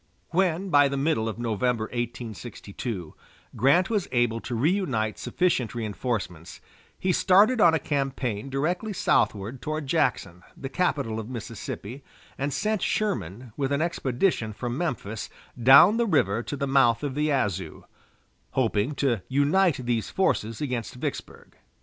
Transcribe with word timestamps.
When, 0.29 0.69
by 0.71 0.87
the 0.87 0.97
middle 0.97 1.29
of 1.29 1.37
November, 1.37 1.83
1862, 1.83 3.13
Grant 3.55 3.87
was 3.91 4.07
able 4.11 4.39
to 4.39 4.55
reunite 4.55 5.19
sufficient 5.19 5.75
reinforcements, 5.75 6.59
he 6.99 7.11
started 7.11 7.61
on 7.61 7.75
a 7.75 7.77
campaign 7.77 8.49
directly 8.49 8.93
southward 8.93 9.61
toward 9.61 9.85
Jackson, 9.85 10.41
the 10.57 10.69
capital 10.69 11.19
of 11.19 11.29
Mississippi, 11.29 12.03
and 12.35 12.51
sent 12.51 12.81
Sherman, 12.81 13.53
with 13.55 13.71
an 13.71 13.83
expedition 13.83 14.53
from 14.53 14.75
Memphis, 14.75 15.29
down 15.61 15.97
the 15.97 16.07
river 16.07 16.41
to 16.41 16.57
the 16.57 16.65
mouth 16.65 17.03
of 17.03 17.13
the 17.13 17.25
Yazoo, 17.25 17.83
hoping 18.53 18.95
to 18.95 19.21
unite 19.27 19.85
these 19.85 20.09
forces 20.09 20.61
against 20.61 20.95
Vicksburg. 20.95 21.57